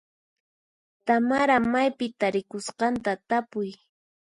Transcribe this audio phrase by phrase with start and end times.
[1.05, 3.69] Tamara maypi tarikusqanta tapuy.